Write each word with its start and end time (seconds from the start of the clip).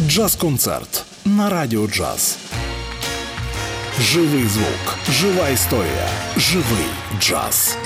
Джаз-концерт 0.00 1.04
на 1.24 1.50
радіо 1.50 1.86
джаз. 1.86 2.38
Живий 4.00 4.44
звук, 4.46 4.98
жива 5.10 5.48
історія, 5.48 6.08
живий 6.36 6.86
джаз. 7.20 7.76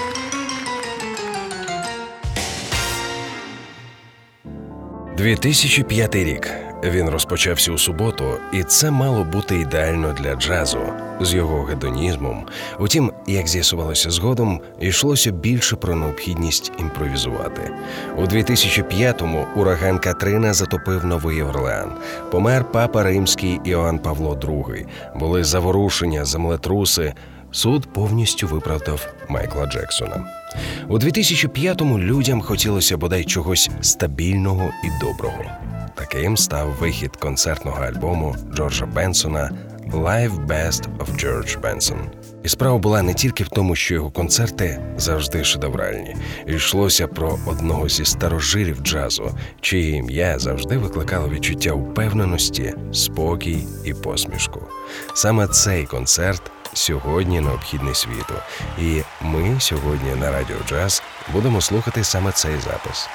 «2005 5.18 6.24
рік 6.24 6.69
він 6.84 7.08
розпочався 7.08 7.72
у 7.72 7.78
суботу, 7.78 8.24
і 8.52 8.62
це 8.62 8.90
мало 8.90 9.24
бути 9.24 9.58
ідеально 9.58 10.12
для 10.12 10.34
джазу 10.34 10.78
з 11.20 11.34
його 11.34 11.62
гедонізмом. 11.62 12.46
Утім, 12.78 13.12
як 13.26 13.48
з'ясувалося 13.48 14.10
згодом, 14.10 14.60
йшлося 14.80 15.30
більше 15.30 15.76
про 15.76 15.96
необхідність 15.96 16.72
імпровізувати. 16.78 17.70
У 18.16 18.22
2005-му 18.22 19.46
ураган 19.56 19.98
Катрина 19.98 20.54
затопив 20.54 21.04
Новий 21.04 21.42
Орлеан. 21.42 21.92
Помер 22.30 22.64
папа 22.72 23.02
римський 23.02 23.60
Іоанн 23.64 23.98
Павло 23.98 24.34
II. 24.34 24.86
Були 25.16 25.44
заворушення, 25.44 26.24
землетруси. 26.24 27.14
Суд 27.52 27.92
повністю 27.92 28.46
виправдав 28.46 29.06
Майкла 29.28 29.66
Джексона. 29.66 30.24
У 30.88 30.98
2005-му 30.98 31.98
людям 31.98 32.40
хотілося 32.40 32.96
бодай 32.96 33.24
чогось 33.24 33.70
стабільного 33.80 34.70
і 34.84 35.04
доброго. 35.04 35.44
Таким 36.00 36.36
став 36.36 36.68
вихід 36.68 37.16
концертного 37.16 37.84
альбому 37.84 38.36
Джорджа 38.54 38.86
Бенсона 38.86 39.50
«Live 39.92 40.46
Best 40.46 40.82
of 40.98 41.06
George 41.24 41.60
Benson». 41.60 41.98
І 42.42 42.48
справа 42.48 42.78
була 42.78 43.02
не 43.02 43.14
тільки 43.14 43.44
в 43.44 43.48
тому, 43.48 43.76
що 43.76 43.94
його 43.94 44.10
концерти 44.10 44.80
завжди 44.96 45.44
шедевральні. 45.44 46.16
Йшлося 46.46 47.06
про 47.06 47.38
одного 47.46 47.88
зі 47.88 48.04
старожилів 48.04 48.76
джазу, 48.80 49.30
чиє 49.60 49.96
ім'я 49.96 50.38
завжди 50.38 50.78
викликало 50.78 51.28
відчуття 51.28 51.72
упевненості, 51.72 52.74
спокій 52.92 53.66
і 53.84 53.94
посмішку. 53.94 54.60
Саме 55.14 55.46
цей 55.46 55.84
концерт 55.84 56.42
сьогодні 56.72 57.40
необхідний 57.40 57.94
світу. 57.94 58.34
І 58.78 59.02
ми 59.20 59.60
сьогодні 59.60 60.14
на 60.20 60.30
Радіо 60.30 60.56
Джаз 60.68 61.02
будемо 61.32 61.60
слухати 61.60 62.04
саме 62.04 62.32
цей 62.32 62.56
запис 62.58 63.08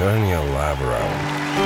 «Turn 0.00 0.20
Your 0.32 0.56
Love 0.56 0.78
Around». 0.78 1.61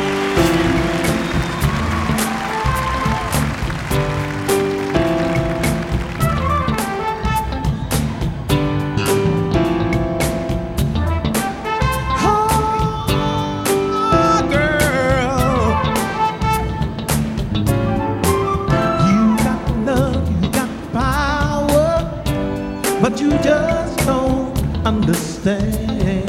But 23.08 23.20
you 23.20 23.30
just 23.38 23.96
don't 23.98 24.58
understand. 24.84 26.26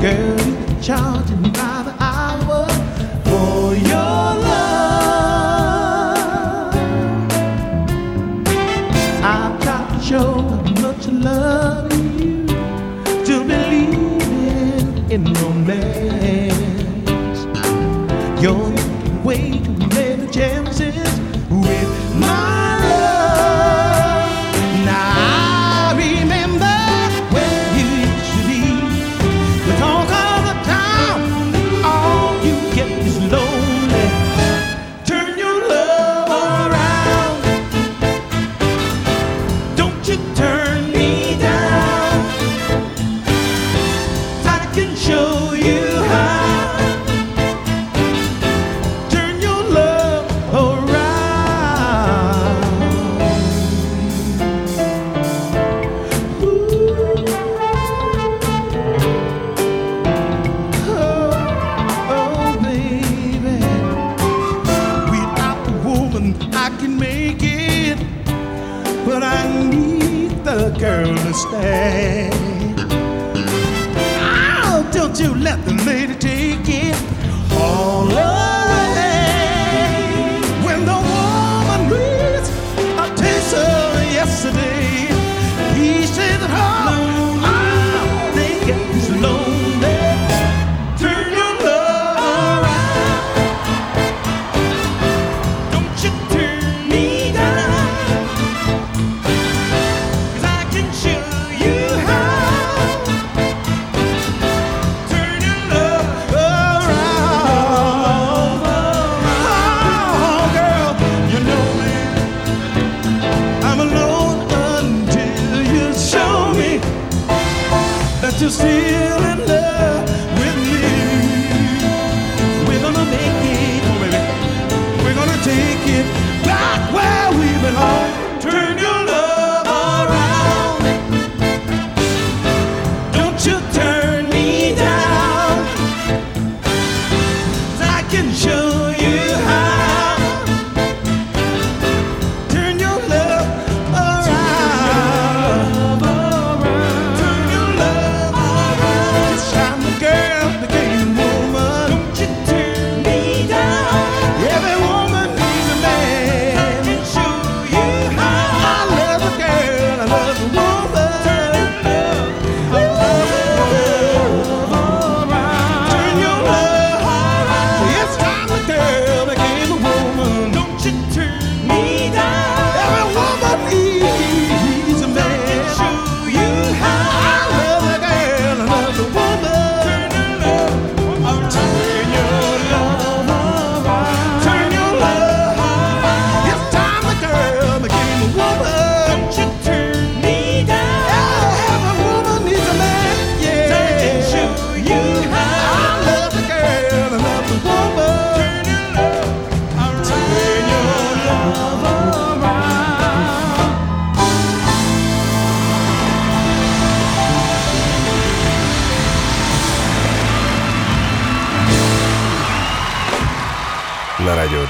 Girl, 0.00 0.40
you're 0.46 0.80
charging 0.80 1.57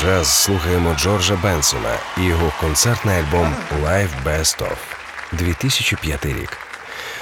Джаз 0.08 0.28
слухаємо 0.28 0.94
Джорджа 0.94 1.36
Бенсона 1.42 1.98
і 2.18 2.22
його 2.22 2.52
концертний 2.60 3.14
альбом 3.14 3.54
Live 3.84 4.08
Best 4.26 4.62
Of 4.62 4.76
2005 5.32 6.26
рік. 6.26 6.58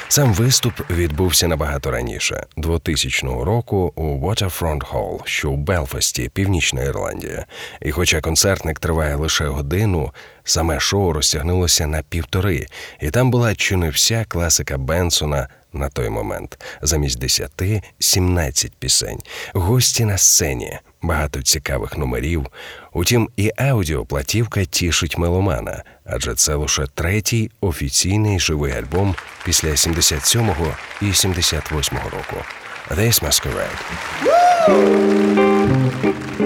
Сам 0.09 0.35
виступ 0.35 0.91
відбувся 0.91 1.49
набагато 1.49 1.91
раніше, 1.91 2.47
2000 2.57 3.27
року 3.27 3.93
у 3.95 4.03
Waterfront 4.03 4.93
Hall, 4.93 5.21
що 5.25 5.51
у 5.51 5.57
Белфасті, 5.57 6.31
Північна 6.35 6.83
Ірландія. 6.83 7.47
І 7.83 7.91
хоча 7.91 8.21
концертник 8.21 8.79
триває 8.79 9.15
лише 9.15 9.45
годину, 9.47 10.13
саме 10.45 10.81
шоу 10.81 11.13
розтягнулося 11.13 11.87
на 11.87 12.03
півтори, 12.03 12.67
і 13.01 13.11
там 13.11 13.31
була 13.31 13.55
чи 13.55 13.77
не 13.77 13.91
вся 13.91 14.25
класика 14.29 14.79
Бенсона 14.79 15.49
на 15.77 15.89
той 15.89 16.09
момент. 16.11 16.65
Замість 16.83 17.19
десяти 17.19 17.83
сімнадцять 17.99 18.73
пісень, 18.79 19.19
гості 19.55 20.05
на 20.05 20.19
сцені, 20.19 20.79
багато 21.03 21.43
цікавих 21.43 21.99
номерів. 21.99 22.47
Утім, 22.93 23.29
і 23.37 23.53
аудіоплатівка 23.57 24.65
тішить 24.65 25.19
меломана, 25.19 25.83
адже 26.05 26.35
це 26.35 26.55
лише 26.55 26.87
третій 26.95 27.51
офіційний 27.61 28.41
живий 28.41 28.73
альбом 28.73 29.15
після 29.45 29.69
77-го 29.69 30.77
і 31.03 31.05
78-го 31.05 32.11
року. 32.11 32.37
This 32.91 33.21
Masquerade. 33.21 33.81
Do, 36.39 36.46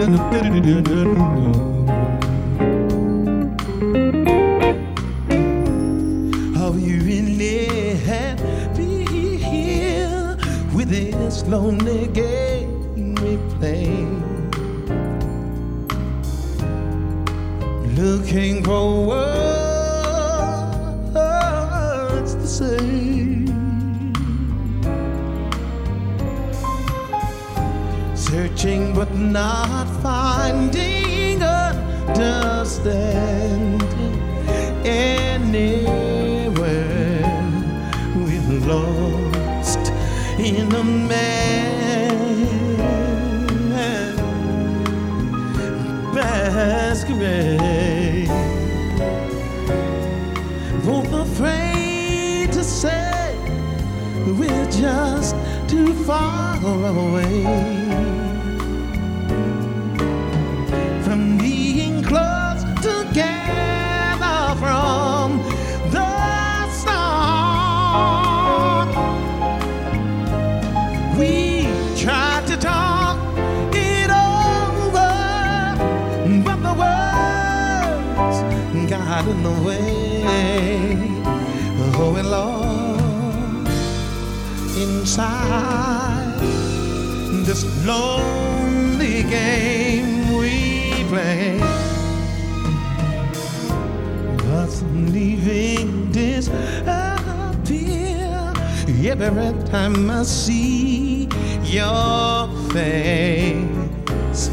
Are 0.00 0.06
you 6.78 7.02
really 7.04 7.96
happy 7.96 9.04
here 9.36 10.38
with 10.74 10.88
this 10.88 11.46
lonely 11.48 12.06
game 12.06 13.14
we 13.16 13.36
play? 13.58 14.06
Looking 17.94 18.64
for 18.64 19.49
Searching 28.60 28.92
but 28.92 29.14
not 29.14 29.86
finding, 30.02 31.42
understanding 31.42 32.20
anywhere. 34.84 36.10
We're 38.14 38.60
lost 38.68 39.92
in 40.38 40.70
a 40.74 40.84
man 40.84 42.20
masquerade. 46.12 47.48
Both 50.84 51.12
afraid 51.14 52.52
to 52.52 52.62
say 52.62 53.34
we're 54.38 54.70
just 54.70 55.34
too 55.66 55.94
far 56.04 56.58
away 56.62 57.79
in 79.30 79.42
the 79.42 79.56
way. 79.66 80.22
Oh, 82.02 82.12
we 82.14 82.22
lost 82.22 83.68
inside 84.76 86.38
this 87.46 87.62
lonely 87.86 89.22
game 89.24 90.36
we 90.36 91.04
play. 91.08 91.58
But 94.46 94.72
leaving 95.14 96.10
this 96.12 96.48
disappear 98.88 99.22
every 99.22 99.52
time 99.68 100.10
I 100.10 100.22
see 100.24 101.28
your 101.64 102.48
face. 102.72 104.50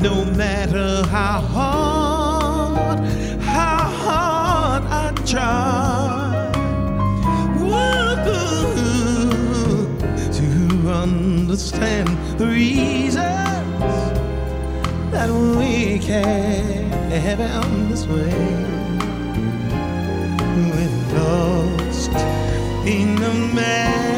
No 0.00 0.24
matter 0.36 1.02
how 1.08 1.40
hard, 1.40 2.98
try 5.30 6.50
to 10.32 10.90
understand 10.90 12.08
the 12.38 12.46
reasons 12.46 13.18
that 15.12 15.28
we 15.28 15.98
carry 15.98 17.42
on 17.42 17.90
this 17.90 18.06
way. 18.06 18.32
We're 20.70 20.96
lost 21.18 22.12
in 22.86 23.16
the 23.16 23.32
masquerade. 23.54 24.17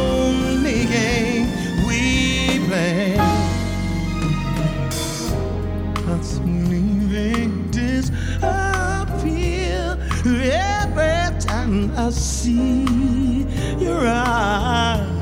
I 12.01 12.09
see 12.09 13.45
your 13.77 14.07
eyes, 14.07 15.21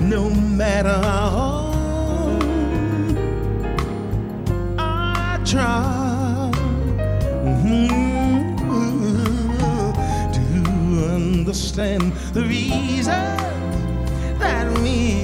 no 0.00 0.30
matter 0.30 0.88
how 0.88 1.72
I 4.78 5.40
try 5.44 6.52
mm-hmm, 7.42 8.56
to 10.32 10.42
understand 11.12 12.12
the 12.32 12.42
reason 12.42 13.26
that 14.38 14.78
we. 14.78 15.21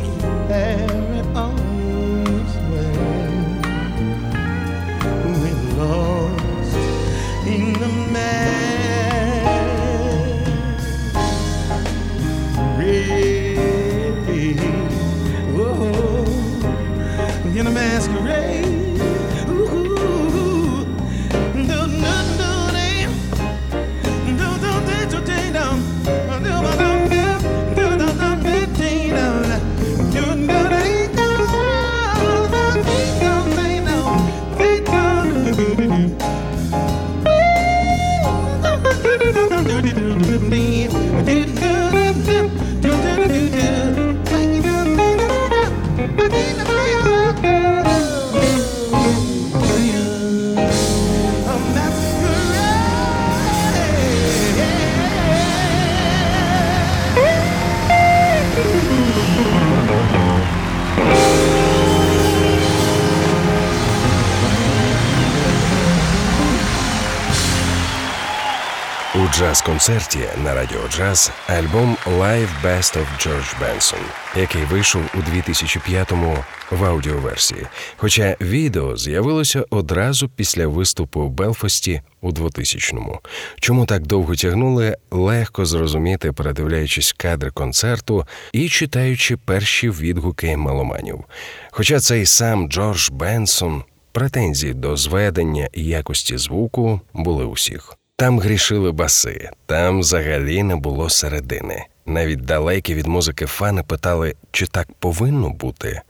Джаз-концерті 69.39 70.19
на 70.45 70.55
Радіо 70.55 70.89
Джаз 70.89 71.33
альбом 71.47 71.97
Live 72.07 72.49
Best 72.65 72.99
of 72.99 73.07
George 73.19 73.55
Benson, 73.63 74.01
який 74.37 74.65
вийшов 74.65 75.03
у 75.15 75.19
2005-му 75.19 76.37
в 76.71 76.85
аудіоверсії. 76.85 77.67
Хоча 77.97 78.37
відео 78.41 78.97
з'явилося 78.97 79.65
одразу 79.71 80.29
після 80.29 80.67
виступу 80.67 81.21
в 81.21 81.31
Белфасті 81.31 82.03
у 82.21 82.31
2000-му. 82.31 83.21
Чому 83.61 83.87
так 83.87 84.07
довго 84.07 84.35
тягнули, 84.35 84.97
легко 85.11 85.67
зрозуміти, 85.67 86.33
передивляючись 86.33 87.13
кадри 87.13 87.51
концерту 87.51 88.27
і 88.53 88.69
читаючи 88.69 89.37
перші 89.37 89.91
відгуки 89.91 90.57
маломанів. 90.57 91.25
Хоча 91.71 92.01
цей 92.01 92.27
сам 92.27 92.69
Джордж 92.69 93.11
Бенсон. 93.11 93.83
Претензії 94.13 94.75
до 94.75 94.97
зведення 94.97 95.69
і 95.73 95.85
якості 95.85 96.39
звуку 96.39 97.01
були 97.15 97.45
усіх. 97.45 97.99
Там 98.21 98.41
грішили 98.41 98.93
баси, 98.93 99.51
там 99.67 100.01
взагалі 100.01 100.63
не 100.63 100.77
було 100.77 101.11
середини. 101.11 101.85
Навіть 102.07 102.45
далекі 102.45 102.95
від 102.95 103.07
музики 103.07 103.47
фани 103.47 103.83
питали, 103.83 104.35
чи 104.53 104.67
так 104.67 104.89
повинно 104.99 105.51
бути. 105.51 106.01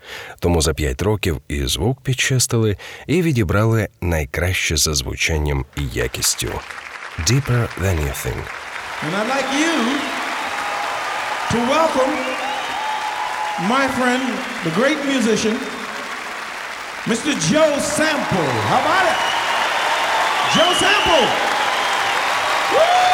Тому 0.40 0.62
за 0.62 0.74
п'ять 0.74 1.02
років 1.02 1.40
і 1.48 1.66
звук 1.66 2.00
підчистили, 2.02 2.76
і 3.06 3.22
відібрали 3.22 3.88
найкраще 4.00 4.76
за 4.76 4.94
звучанням 4.94 5.64
і 5.76 5.82
якістю. 5.92 6.48
Deeper 7.18 7.68
than 7.82 7.96
you 8.04 8.12
think. 8.24 8.42
And 9.04 9.12
I'd 9.20 9.28
like 9.36 9.50
you 9.62 9.74
to 11.52 11.58
welcome 11.76 12.14
my 13.74 13.84
friend, 13.98 14.24
the 14.64 14.72
great 14.80 15.00
musician, 15.12 15.56
Mr. 17.10 17.32
Joe 17.50 17.72
Sample. 17.96 18.50
How 18.70 18.80
about 18.84 19.04
it? 19.12 19.18
Joe 20.54 20.72
Sample. 20.82 21.57
Live 22.70 23.07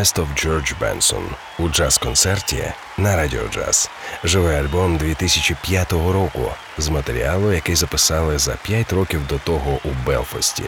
Best 0.00 0.18
of 0.18 0.46
George 0.46 0.74
Benson 0.80 1.22
у 1.58 1.68
джаз-концерті 1.68 2.72
на 2.98 3.16
Радіо 3.16 3.48
Джаз. 3.48 3.90
Живий 4.24 4.56
альбом 4.56 4.96
2005 4.96 5.92
року 5.92 6.50
з 6.78 6.88
матеріалу, 6.88 7.52
який 7.52 7.74
записали 7.74 8.38
за 8.38 8.56
5 8.62 8.92
років 8.92 9.26
до 9.26 9.38
того 9.38 9.78
у 9.84 9.88
Белфасті. 10.06 10.62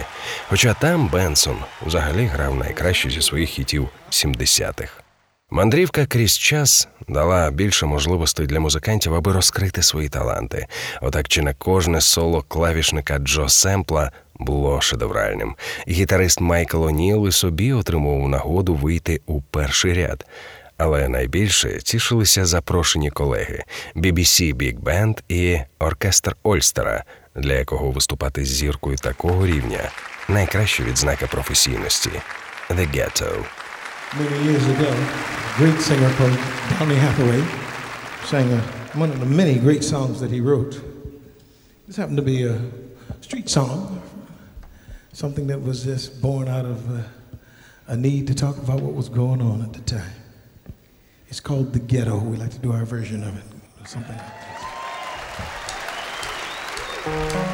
Хоча 0.48 0.74
там 0.74 1.08
Бенсон 1.08 1.56
взагалі 1.86 2.24
грав 2.24 2.54
найкраще 2.54 3.10
зі 3.10 3.22
своїх 3.22 3.50
хітів 3.50 3.88
70-х. 4.10 4.92
Мандрівка 5.50 6.06
крізь 6.06 6.38
час 6.38 6.88
дала 7.08 7.50
більше 7.50 7.86
можливостей 7.86 8.46
для 8.46 8.60
музикантів, 8.60 9.14
аби 9.14 9.32
розкрити 9.32 9.82
свої 9.82 10.08
таланти. 10.08 10.66
Отак 11.00 11.28
чи 11.28 11.42
не 11.42 11.54
кожне 11.54 12.00
соло 12.00 12.42
клавішника 12.48 13.18
Джо 13.18 13.48
Семпла 13.48 14.10
було 14.44 14.80
шедевральним. 14.80 15.54
Гітарист 15.88 16.40
Майкл 16.40 16.84
О'Ніл 16.84 17.28
і 17.28 17.32
собі 17.32 17.72
отримував 17.72 18.28
нагоду 18.28 18.74
вийти 18.74 19.20
у 19.26 19.40
перший 19.40 19.94
ряд. 19.94 20.26
Але 20.76 21.08
найбільше 21.08 21.78
тішилися 21.78 22.46
запрошені 22.46 23.10
колеги 23.10 23.64
BBC 23.96 24.54
Big 24.54 24.80
Band 24.80 25.18
і 25.28 25.58
оркестр 25.78 26.36
Ольстера, 26.42 27.04
для 27.36 27.52
якого 27.52 27.90
виступати 27.90 28.44
з 28.44 28.48
зіркою 28.48 28.96
такого 28.96 29.46
рівня 29.46 29.90
найкраща 30.28 30.84
відзнака 30.84 31.26
професійності 31.26 32.10
The 32.70 32.96
Ghetto. 32.96 33.44
many 34.14 34.44
years 34.44 34.66
ago. 34.68 34.90
Great 35.56 35.80
singer 35.80 36.10
called 36.18 36.38
Donny 36.78 36.96
Hathaway 36.96 37.42
sang 38.26 38.52
a, 38.52 38.58
one 38.98 39.10
of 39.10 39.20
the 39.20 39.26
many 39.26 39.58
great 39.58 39.82
songs 39.82 40.20
that 40.20 40.30
he 40.30 40.40
wrote. 40.40 40.80
This 41.86 41.96
happened 41.96 42.18
to 42.18 42.22
be 42.22 42.44
a 42.44 42.58
street 43.20 43.48
song, 43.48 44.01
something 45.12 45.46
that 45.46 45.62
was 45.62 45.84
just 45.84 46.20
born 46.20 46.48
out 46.48 46.64
of 46.64 46.90
uh, 46.90 47.02
a 47.86 47.96
need 47.96 48.26
to 48.26 48.34
talk 48.34 48.56
about 48.58 48.80
what 48.80 48.94
was 48.94 49.08
going 49.08 49.40
on 49.42 49.62
at 49.62 49.72
the 49.72 49.80
time. 49.80 50.12
It's 51.28 51.40
called 51.40 51.72
The 51.72 51.78
Ghetto. 51.78 52.18
We 52.18 52.36
like 52.36 52.50
to 52.50 52.58
do 52.58 52.72
our 52.72 52.84
version 52.84 53.22
of 53.22 53.36
it, 53.36 53.44
something 53.88 54.16
like 54.16 54.26
this. 57.04 57.51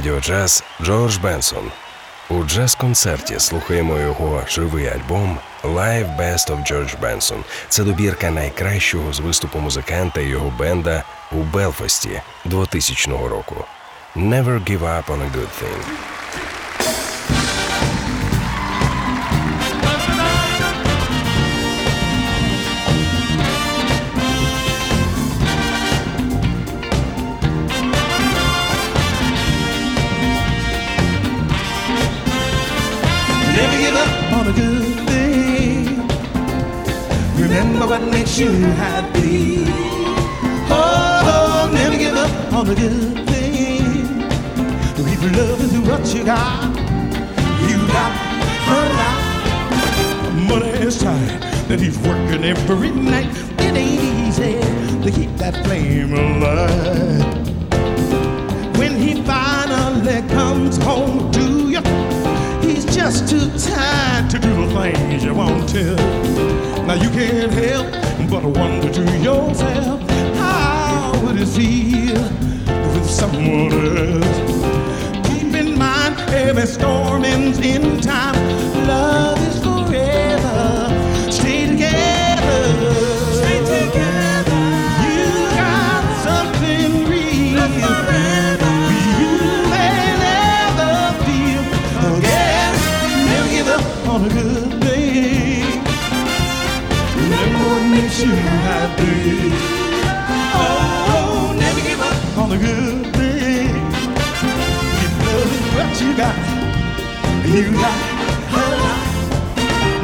Радіо 0.00 0.20
джаз 0.20 0.64
Джордж 0.82 1.16
Бенсон. 1.16 1.70
У 2.30 2.34
джаз-концерті 2.44 3.40
слухаємо 3.40 3.98
його 3.98 4.42
живий 4.48 4.86
альбом 4.86 5.38
Live 5.64 6.16
Best 6.16 6.50
of 6.50 6.72
George 6.72 7.00
Benson. 7.00 7.38
Це 7.68 7.84
добірка 7.84 8.30
найкращого 8.30 9.12
з 9.12 9.20
виступу 9.20 9.58
музиканта 9.58 10.20
і 10.20 10.28
його 10.28 10.52
бенда 10.58 11.04
у 11.32 11.36
Белфасті 11.36 12.22
2000 12.44 13.10
року. 13.10 13.64
Never 14.16 14.64
give 14.64 14.80
up 14.80 15.04
on 15.06 15.20
a 15.20 15.32
good 15.36 15.50
thing. 15.62 16.09
You 38.38 38.52
happy. 38.52 39.64
Oh, 40.70 41.70
never 41.74 41.98
give 41.98 42.14
up 42.14 42.52
on 42.54 42.70
a 42.70 42.74
good 42.74 43.28
thing. 43.28 44.20
What 45.90 46.14
you 46.14 46.24
got. 46.24 46.76
You 47.68 47.78
got 47.88 48.12
a 48.68 48.80
lot. 48.98 49.18
Money 50.48 50.68
is 50.68 50.98
tight 50.98 51.40
that 51.68 51.80
he's 51.80 51.98
working 51.98 52.44
every 52.44 52.90
night. 52.90 53.26
It 53.58 53.74
ain't 53.76 54.02
easy 54.28 54.60
to 55.02 55.10
keep 55.10 55.36
that 55.36 55.62
flame 55.64 56.14
alive. 56.14 57.24
When 58.78 58.96
he 58.96 59.22
finally 59.24 60.22
comes 60.28 60.76
home 60.78 61.30
to 61.32 61.68
you, 61.68 61.82
he's 62.66 62.84
just 62.94 63.28
too 63.28 63.50
tired 63.58 64.30
to 64.30 64.38
do 64.38 64.66
the 64.66 64.80
things 64.80 65.24
you 65.24 65.34
want 65.34 65.68
to. 65.70 65.96
Now 66.86 66.94
you 66.94 67.10
can't 67.10 67.52
help 67.52 68.09
but 68.30 68.44
wonder 68.44 68.92
to 68.92 69.02
yourself, 69.18 70.00
how 70.36 71.12
would 71.24 71.36
it 71.36 71.48
feel 71.48 72.22
with 72.92 73.10
someone 73.10 73.72
else? 74.22 75.28
Keep 75.28 75.54
in 75.54 75.76
mind, 75.76 76.14
every 76.30 76.66
storm 76.66 77.24
ends 77.24 77.58
in 77.58 78.00
time. 78.00 78.36
Love 78.86 79.38
is 79.48 79.59
you 98.22 98.34
happy. 98.34 99.50
Oh, 100.52 101.54
never 101.58 101.80
give 101.80 102.00
up 102.00 102.38
on 102.38 102.52
a 102.52 102.58
good 102.58 103.14
thing. 103.16 103.68
Keep 104.98 105.14
loving 105.26 105.66
what 105.76 106.00
you 106.00 106.16
got. 106.16 106.36
You 107.46 107.72
got 107.72 108.10
lot. 108.78 109.00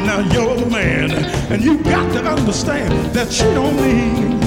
Now 0.05 0.19
you're 0.33 0.55
the 0.55 0.65
man, 0.65 1.11
and 1.51 1.63
you 1.63 1.77
got 1.83 2.11
to 2.13 2.23
understand 2.23 3.13
that 3.13 3.31
she 3.31 3.43
don't 3.43 3.75
mean 3.75 4.39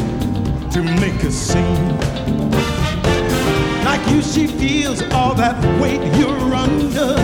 to 0.71 0.83
make 1.01 1.23
a 1.23 1.31
scene. 1.31 1.99
Like 3.85 4.05
you, 4.11 4.21
she 4.23 4.47
feels 4.47 5.03
all 5.13 5.35
that 5.35 5.57
weight 5.81 6.03
you're 6.19 6.55
under. 6.55 7.15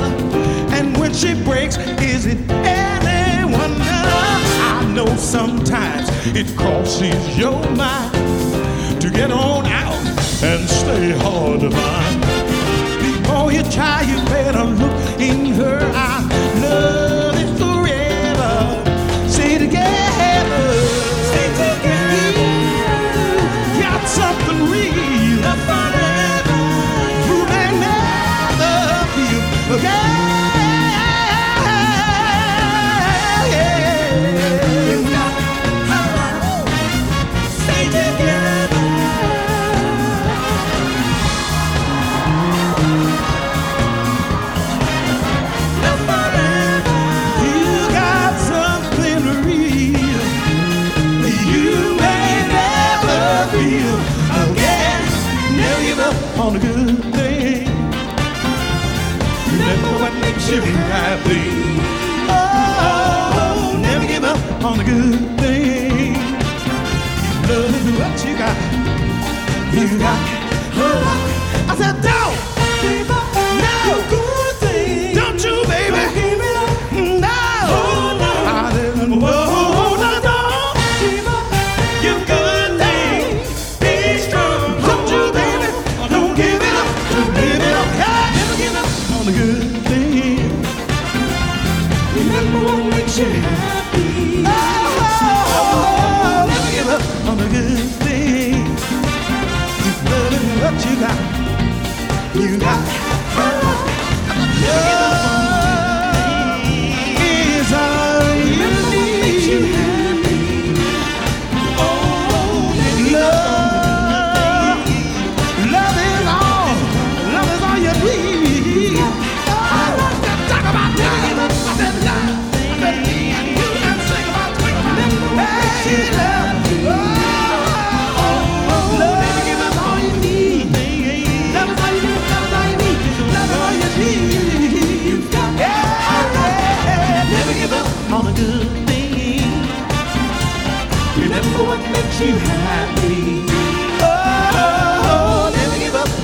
And 0.76 0.96
when 0.96 1.12
she 1.12 1.34
breaks, 1.42 1.76
is 2.00 2.26
it 2.26 2.38
know 4.96 5.16
sometimes 5.16 6.08
it 6.34 6.56
crosses 6.56 7.36
your 7.36 7.60
mind 7.72 8.12
to 8.98 9.10
get 9.10 9.30
on 9.30 9.66
out 9.66 9.94
and 10.42 10.66
stay 10.66 11.10
hard 11.18 11.60
to 11.60 11.70
find. 11.70 12.20
Before 13.02 13.52
you 13.52 13.62
try, 13.64 14.00
you 14.00 14.16
better 14.24 14.64
look 14.64 15.20
in 15.20 15.52
her 15.52 15.80
eye. 15.94 16.60
Love 16.62 17.05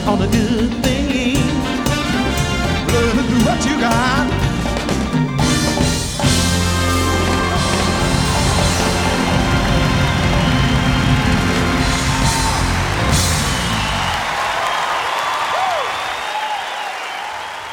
Oh, 0.05 0.17
got. 3.81 4.43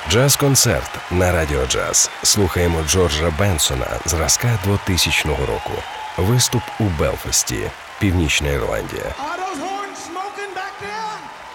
Джаз-концерт 0.10 1.00
на 1.12 1.32
радіо 1.32 1.66
джаз. 1.68 2.10
Слухаємо 2.24 2.84
Джорджа 2.84 3.32
Бенсона 3.40 3.88
зразка 4.06 4.60
2000 4.66 5.30
року. 5.30 5.72
Виступ 6.20 6.62
у 6.80 6.84
Белфасті, 6.84 7.72
Північна 8.00 8.50
Ірландія. 8.50 9.16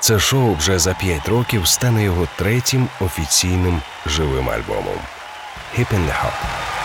Це 0.00 0.18
шоу 0.18 0.55
вже 0.55 0.79
за 0.79 0.94
п'ять 0.94 1.29
років 1.29 1.68
стане 1.68 2.05
його 2.05 2.29
третім 2.37 2.88
офіційним 3.00 3.83
живим 4.07 4.50
альбомом. 4.50 4.98
«Hip 5.79 5.88
in 5.94 6.07
the 6.07 6.24
Hop». 6.24 6.83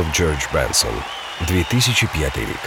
Of 0.00 0.20
George 0.20 0.48
Benson 0.54 0.92
2005 1.48 2.38
рік. 2.38 2.60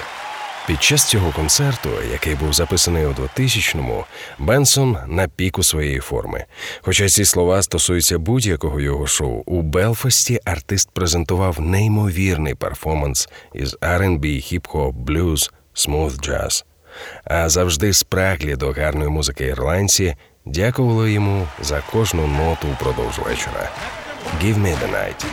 Під 0.68 0.84
час 0.84 1.04
цього 1.04 1.32
концерту, 1.32 1.90
який 2.12 2.36
був 2.36 2.54
записаний 2.54 3.06
у 3.06 3.10
2000-му, 3.14 4.06
Бенсон 4.40 4.98
на 5.08 5.28
піку 5.28 5.64
своєї 5.64 6.00
форми. 6.00 6.46
Хоча 6.82 7.10
ці 7.10 7.26
слова 7.26 7.62
стосуються 7.62 8.20
будь-якого 8.20 8.80
його 8.80 9.08
шоу, 9.08 9.44
у 9.46 9.62
Белфасті 9.62 10.40
артист 10.46 10.90
презентував 10.94 11.62
неймовірний 11.62 12.56
перформанс 12.56 13.30
із 13.54 13.76
R&B, 13.76 14.26
хіп-хоп, 14.26 14.92
блюз, 14.92 15.52
смуth 15.76 16.22
джаз. 16.22 16.66
А 17.24 17.50
завжди 17.50 17.94
спраглі 17.94 18.56
до 18.56 18.72
гарної 18.72 19.10
музики 19.10 19.46
ірландці 19.46 20.16
дякували 20.46 21.12
йому 21.12 21.48
за 21.62 21.82
кожну 21.92 22.28
ноту 22.28 22.68
упродовж 22.68 23.20
вечора. 23.20 23.70
Give 24.44 24.58
me 24.58 24.76
the 24.76 24.92
night. 24.92 25.26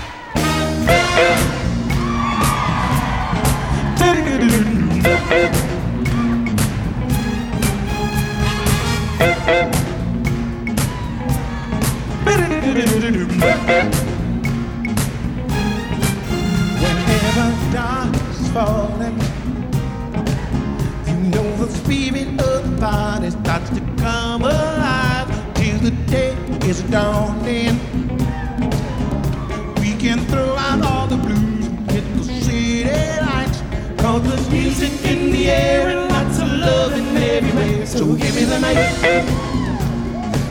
We 29.81 29.97
can 29.99 30.21
throw 30.27 30.55
out 30.55 30.85
all 30.85 31.09
the 31.09 31.17
blues, 31.17 31.67
and 31.67 31.91
hit 31.91 32.05
the 32.17 32.23
city 32.23 32.85
lights. 32.85 33.61
Cause 34.01 34.23
there's 34.23 34.49
music 34.51 34.93
in 35.05 35.33
the 35.33 35.51
air 35.51 35.89
and 35.89 36.09
lots 36.13 36.39
of 36.39 36.47
love 36.47 36.93
in 36.93 37.17
every 37.17 37.51
everywhere. 37.51 37.87
So 37.87 38.15
give 38.15 38.37
me 38.37 38.45
the 38.45 38.61
night. 38.61 38.77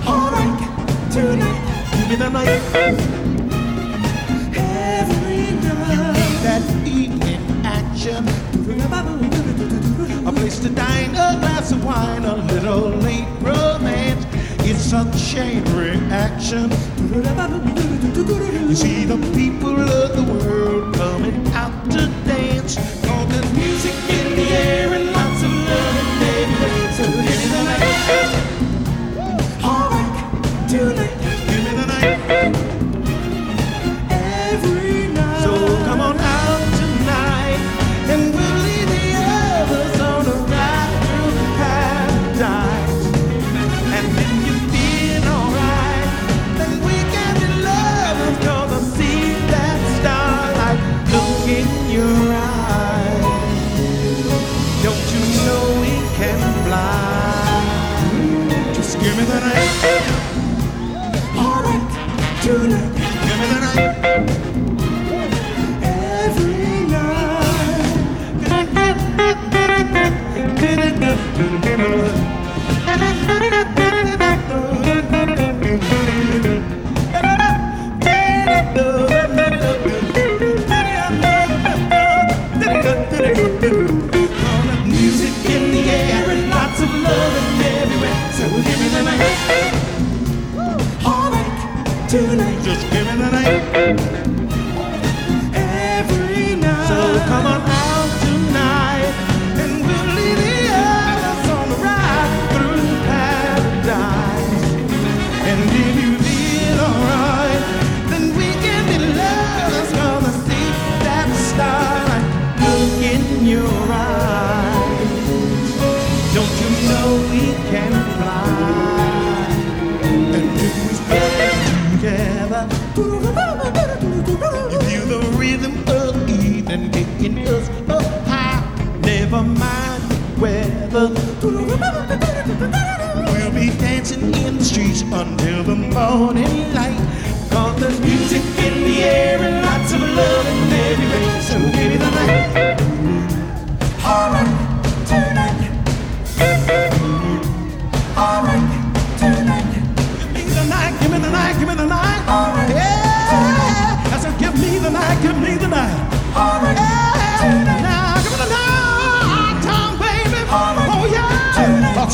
Alright, 0.06 0.60
tonight. 1.10 1.60
Give 1.94 2.10
me 2.10 2.16
the 2.18 2.30
night. 2.30 2.62
A 10.26 10.32
place 10.34 10.60
to 10.60 10.70
dine, 10.70 11.12
a 11.12 11.40
glass 11.40 11.72
of 11.72 11.84
wine, 11.86 12.26
a 12.26 12.36
little 12.36 12.90
late 12.90 13.26
romance. 13.40 13.69
It's 14.92 15.32
chain 15.32 15.64
reaction. 15.76 16.72
You 18.68 18.76
see 18.76 19.06
the 19.06 19.18
people 19.36 19.80
of 19.80 20.16
the 20.16 20.24
world 20.24 20.96
coming 20.96 21.48
out 21.54 21.92
to 21.92 22.08
dance. 22.26 22.76
All 23.08 23.26
the 23.28 23.46
music 23.54 23.94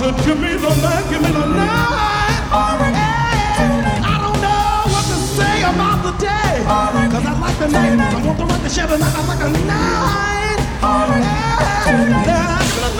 said, 0.06 0.18
give 0.26 0.40
me 0.40 0.54
the 0.54 0.70
night, 0.82 1.06
give 1.10 1.22
me 1.22 1.32
the 1.32 1.46
night. 1.46 2.38
Alright. 2.54 2.94
I 2.94 4.16
don't 4.22 4.38
know 4.38 4.86
what 4.94 5.06
to 5.10 5.18
say 5.34 5.64
about 5.66 6.04
the 6.06 6.14
day. 6.22 6.62
Cause 7.10 7.26
I 7.26 7.34
like 7.40 7.58
the 7.58 7.68
night. 7.70 8.00
I 8.00 8.22
want 8.26 8.38
to 8.38 8.46
rock 8.46 8.62
the 8.62 8.70
tonight. 8.70 9.02
I 9.02 9.22
like 9.26 9.40
the 9.40 9.50
night. 9.66 10.60
Alright, 10.84 11.24
yeah. 11.26 11.86
Give 11.86 11.98
me 12.00 12.06
the 12.06 12.22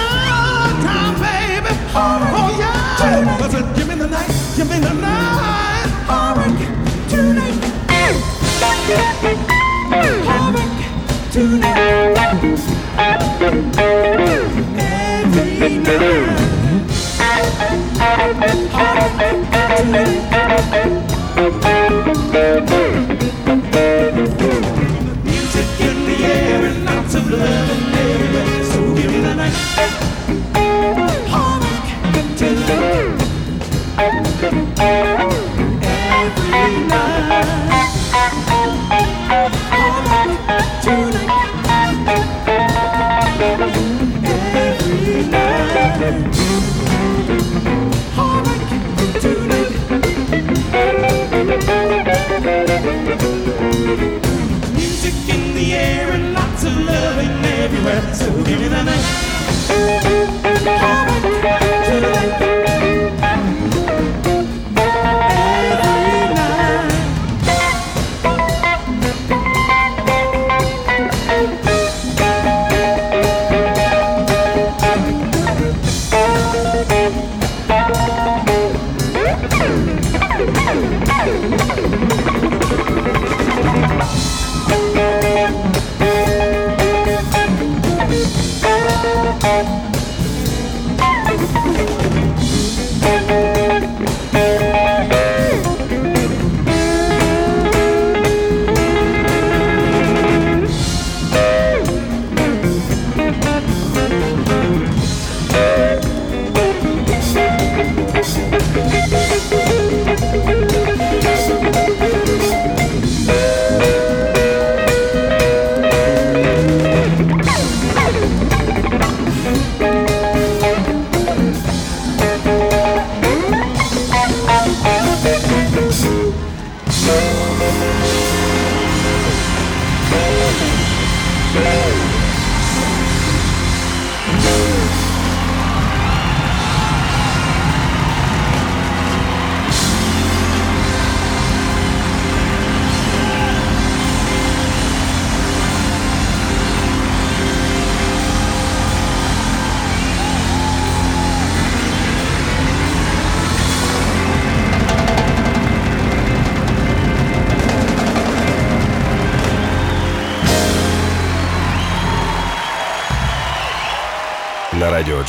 night, 0.02 0.34
time, 0.82 1.16
baby. 1.22 1.72
Oh, 1.94 2.50
yeah. 2.58 2.98
I 2.98 3.50
said, 3.52 3.66
give 3.76 3.88
me 3.88 3.96
the 3.96 4.08
night, 4.08 4.32
give 4.56 4.70
me 4.70 4.80
the 4.80 4.94
night. 4.94 5.90
Alright, 6.10 6.58
tonight. 7.10 7.62
Alright, 10.26 10.72
tonight. 11.32 11.86
Every 14.78 15.78
night. 15.80 16.45
Thank 18.26 18.72
you. 20.32 20.35
Everywhere. 57.76 58.14
So 58.14 58.32
give 58.44 58.60
me 58.60 58.68
the 58.68 58.84
night. 60.84 61.15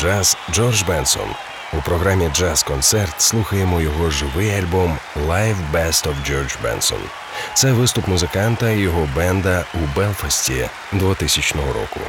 Джаз 0.06 0.36
Джордж 0.50 0.82
Бенсон. 0.82 1.28
У 1.72 1.76
програмі 1.76 2.28
Джаз 2.34 2.62
Концерт 2.62 3.20
слухаємо 3.20 3.80
його 3.80 4.10
живий 4.10 4.50
альбом 4.50 4.98
Live 5.28 5.56
Best 5.72 6.08
of 6.08 6.14
George 6.30 6.56
Benson. 6.64 6.98
Це 7.54 7.72
виступ 7.72 8.08
музиканта 8.08 8.70
і 8.70 8.80
його 8.80 9.08
бенда 9.16 9.64
у 9.74 9.98
Белфасті 9.98 10.68
2000 10.92 11.54
року. 11.58 12.00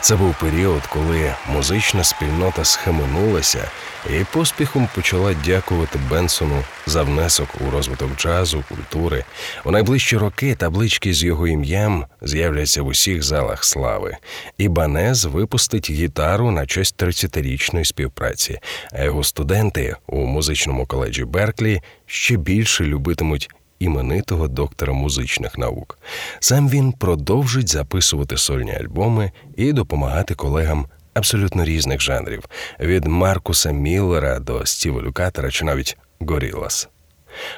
Це 0.00 0.16
був 0.16 0.34
період, 0.40 0.86
коли 0.86 1.34
музична 1.48 2.04
спільнота 2.04 2.64
схаменулася 2.64 3.70
і 4.10 4.24
поспіхом 4.32 4.88
почала 4.94 5.34
дякувати 5.44 5.98
Бенсону 6.10 6.64
за 6.86 7.02
внесок 7.02 7.48
у 7.68 7.70
розвиток 7.70 8.16
джазу, 8.16 8.64
культури. 8.68 9.24
У 9.64 9.70
найближчі 9.70 10.16
роки 10.16 10.54
таблички 10.54 11.14
з 11.14 11.24
його 11.24 11.48
ім'ям 11.48 12.04
з'являться 12.22 12.82
в 12.82 12.86
усіх 12.86 13.22
залах 13.22 13.64
слави. 13.64 14.16
І 14.58 14.68
Банез 14.68 15.24
випустить 15.24 15.90
гітару 15.90 16.50
на 16.50 16.66
честь 16.66 17.02
30-річної 17.02 17.84
співпраці. 17.84 18.58
А 18.92 19.02
його 19.02 19.24
студенти 19.24 19.96
у 20.06 20.16
музичному 20.18 20.86
коледжі 20.86 21.24
Берклі 21.24 21.82
ще 22.06 22.36
більше 22.36 22.84
любитимуть 22.84 23.50
іменитого 23.78 24.48
доктора 24.48 24.92
музичних 24.92 25.58
наук. 25.58 25.98
Сам 26.40 26.68
він 26.68 26.92
продовжить 26.92 27.68
записувати 27.68 28.36
сольні 28.36 28.72
альбоми 28.72 29.32
і 29.56 29.72
допомагати 29.72 30.34
колегам 30.34 30.86
абсолютно 31.14 31.64
різних 31.64 32.00
жанрів 32.00 32.44
від 32.80 33.04
Маркуса 33.04 33.70
Міллера 33.70 34.38
до 34.38 34.66
Стіва 34.66 35.02
Люкатера 35.02 35.50
чи 35.50 35.64
навіть 35.64 35.96
Горілас. 36.20 36.88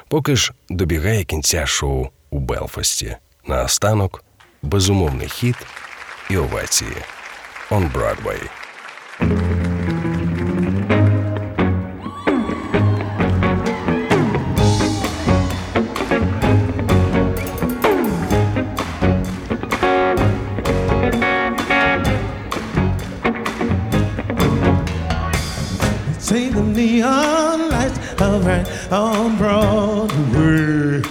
Поки 0.07 0.35
ж 0.35 0.53
добігає 0.69 1.23
кінця 1.23 1.65
шоу 1.65 2.07
у 2.29 2.39
Белфасті. 2.39 3.15
На 3.47 3.63
останок 3.63 4.23
безумовний 4.61 5.27
хіт 5.27 5.55
і 6.29 6.37
овації 6.37 6.95
«On 7.69 7.91
Broadway». 7.91 8.49
Right 28.49 28.91
on 28.91 29.37
Broadway. 29.37 31.01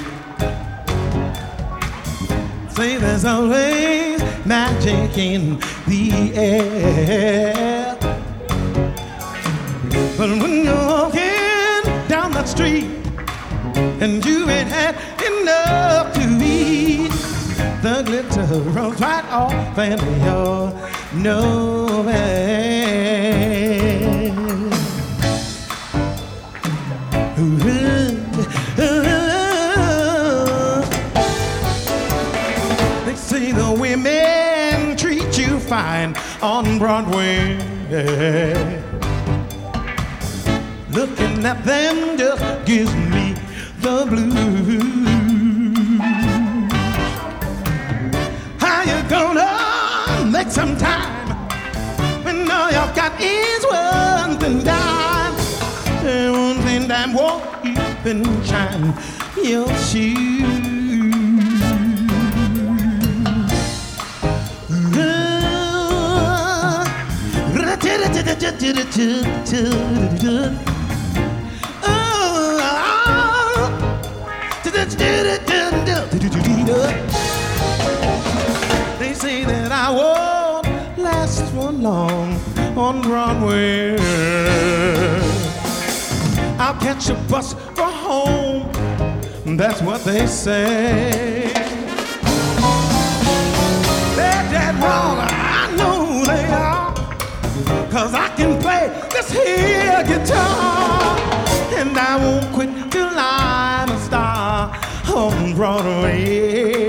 Say 2.70 2.96
there's 2.96 3.24
always 3.24 4.20
magic 4.44 5.16
in 5.16 5.58
the 5.86 6.32
air. 6.34 7.96
But 10.18 10.30
when 10.40 10.64
you're 10.64 10.86
walking 10.94 11.82
down 12.08 12.32
that 12.32 12.48
street 12.48 12.88
and 14.02 14.24
you 14.24 14.50
ain't 14.50 14.70
had 14.80 14.94
enough 15.30 16.12
to 16.14 16.24
eat, 16.42 17.12
the 17.82 18.02
glitter 18.04 18.46
runs 18.70 19.00
right 19.00 19.24
off 19.26 19.78
and 19.78 20.00
you're 20.24 20.72
nowhere. 21.14 22.78
Women 33.96 34.96
treat 34.96 35.38
you 35.38 35.58
fine 35.58 36.14
on 36.42 36.78
Broadway. 36.78 37.56
Looking 40.90 41.44
at 41.46 41.64
them 41.64 42.18
just 42.18 42.66
gives 42.66 42.94
me 42.94 43.34
the 43.80 44.04
blues. 44.10 44.82
How 48.58 48.82
you 48.82 49.08
gonna 49.08 50.30
make 50.30 50.50
some 50.50 50.76
time 50.76 51.28
when 52.24 52.50
all 52.50 52.70
you've 52.70 52.94
got 52.94 53.18
is 53.20 53.64
one 53.64 54.38
thing? 54.38 54.68
And 54.68 56.32
one 56.32 56.58
thing 56.66 56.88
that 56.88 57.08
won't 57.14 57.44
even 57.64 58.44
shine 58.44 58.94
your 59.42 59.68
shoes. 59.76 60.77
They 78.98 79.14
say 79.14 79.44
that 79.44 79.72
I 79.72 79.90
won't 79.90 80.98
last 80.98 81.44
for 81.52 81.72
long 81.72 82.34
on 82.76 83.02
Broadway. 83.02 83.96
I'll 86.58 86.78
catch 86.80 87.08
a 87.08 87.14
bus 87.28 87.54
for 87.74 87.84
home. 87.84 88.70
That's 89.56 89.82
what 89.82 90.04
they 90.04 90.26
say. 90.26 91.67
This 99.28 99.32
here 99.32 100.02
guitar. 100.04 101.18
And 101.76 101.96
I 101.96 102.16
won't 102.16 102.52
quit 102.52 102.90
till 102.90 103.08
I'm 103.14 103.90
a 103.90 104.00
star 104.00 104.80
on 105.14 105.54
Broadway. 105.54 106.88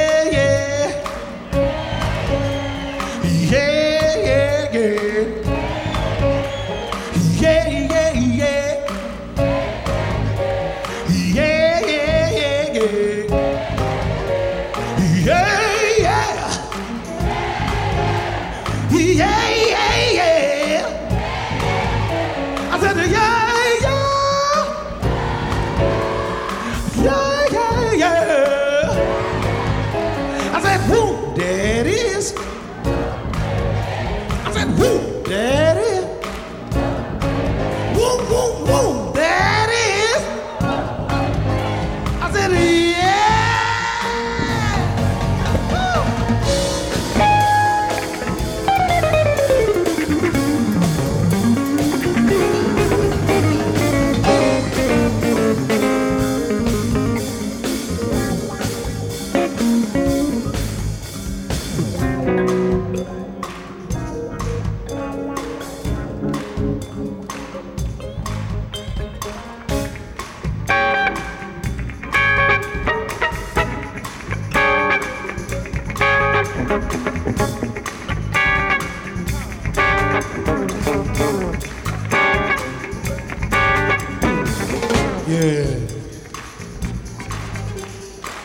Yeah. 85.31 85.63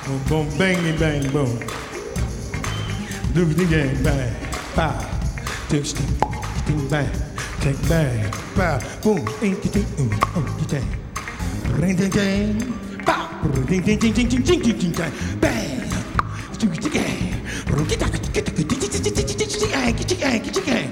Boom, 0.07 0.23
boom, 0.29 0.47
bang, 0.57 0.97
bang, 1.01 1.33
boom. 1.33 1.59
Do 3.35 3.45
the 3.45 3.67
gang, 3.67 3.91
bang, 4.05 4.31
pow. 4.77 4.95
Tick, 5.69 5.83
tick, 5.83 6.07
tick, 6.63 6.89
bang, 6.89 7.11
tick, 7.59 7.75
bang, 7.89 8.31
pow. 8.55 8.79
Boom, 9.03 9.19
ink, 9.43 9.61
tick, 9.63 9.83
um, 9.99 10.15
um, 10.37 10.47
tick, 10.69 10.85
ring, 11.75 11.97
ding, 11.97 12.09
ding, 12.09 12.73
pow. 13.03 13.35
Ding, 13.67 13.83
ding, 13.83 13.99
ding, 13.99 14.13
ding, 14.13 14.29
ding, 14.29 14.43
ding, 14.45 14.63
ding, 14.63 14.79
ding, 14.79 14.93
ding, 14.93 15.41
bang. 15.41 15.91
Tick, 16.55 16.71
tick, 16.71 16.93
gang. 16.93 17.43
Tick, 17.89 17.99
tick, 17.99 17.99
tick, 17.99 18.33
tick, 18.33 18.45
tick, 18.47 18.79
tick, 18.79 19.03
tick, 19.03 19.27
tick, 19.27 19.49
tick, 19.49 19.71
gang, 19.73 19.97
tick, 19.97 20.21
gang, 20.21 20.41
tick, 20.41 20.65
gang. 20.65 20.91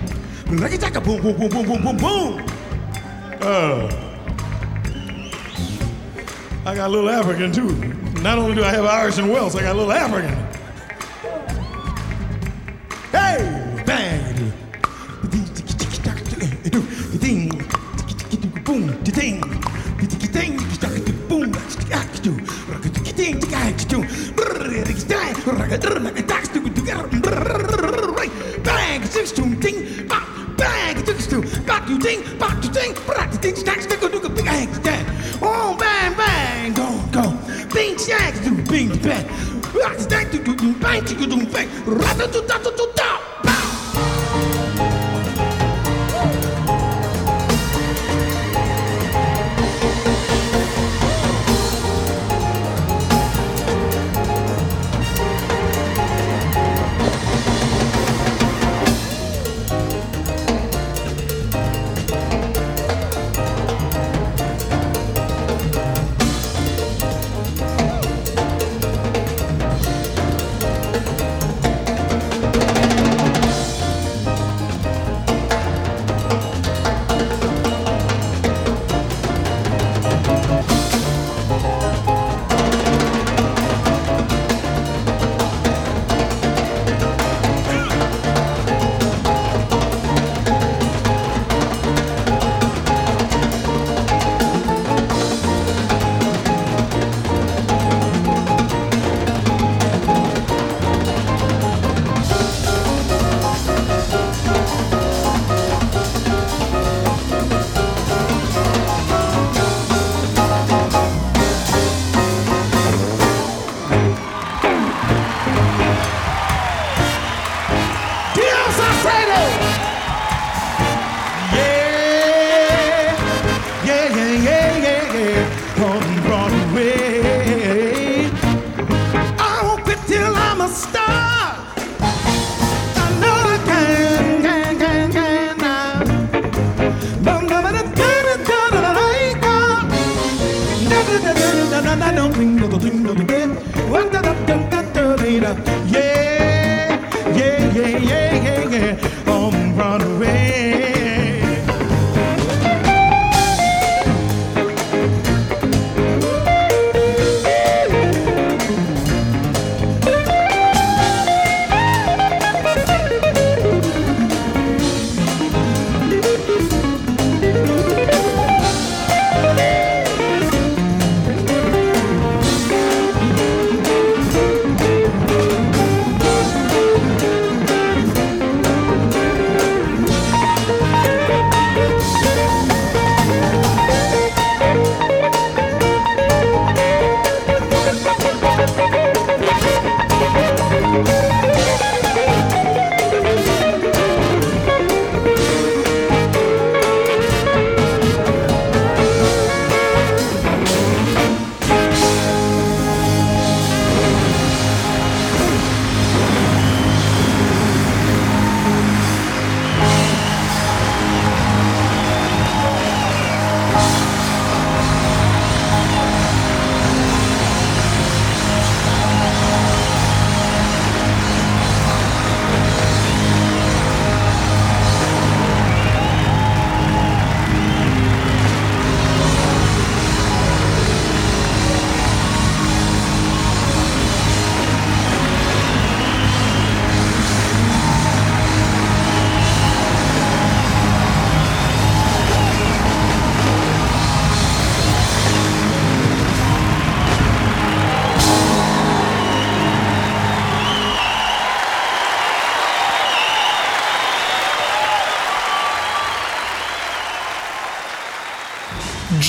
Tick, 0.59 0.81
tick, 0.81 1.05
boom, 1.05 1.23
boom, 1.23 1.39
boom, 1.39 1.49
boom, 1.49 1.65
boom, 1.65 1.83
boom, 1.85 1.97
boom. 1.97 2.47
Oh. 3.43 4.14
I 6.67 6.75
got 6.75 6.89
a 6.89 6.93
little 6.93 7.11
African 7.11 7.53
too. 7.53 7.75
Not 8.23 8.39
only 8.39 8.55
do 8.55 8.65
I 8.65 8.71
have 8.71 8.87
Irish 8.87 9.19
and 9.19 9.31
Welsh, 9.31 9.55
I 9.55 9.61
got 9.61 9.77
a 9.77 9.79
little 9.79 9.93
African. 9.93 10.35
Hey, 13.13 13.83
bang! 13.85 14.53
Ding, 17.21 17.51
boom, 18.65 19.03
ding, 19.03 19.41
ding, 19.43 19.43
boom, 21.29 21.53
ding, 21.53 21.77
ding, 31.87 31.99
ding, 31.99 32.39
back 32.39 33.31
to 33.31 33.39
ding, 33.39 33.55
bang. 39.05 39.27
Thank 40.09 40.33
you, 40.35 40.75
bang, 40.75 41.05
you, 41.07 41.47
bang, 41.47 41.69
rather 41.85 42.27
to 42.29 42.41
that 42.41 42.63
to 42.65 42.93
that. 42.97 43.34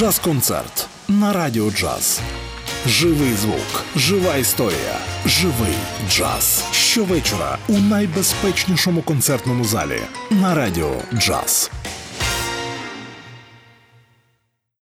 Джаз-концерт 0.05 0.87
на 1.07 1.33
радіо 1.33 1.71
джаз. 1.71 2.19
Живий 2.87 3.33
звук, 3.33 3.83
жива 3.95 4.35
історія, 4.35 4.97
живий 5.25 5.75
джаз. 6.09 6.63
Щовечора 6.71 7.57
у 7.67 7.77
найбезпечнішому 7.77 9.01
концертному 9.01 9.63
залі 9.63 9.99
на 10.31 10.55
радіо 10.55 10.91
Джаз. 11.13 11.71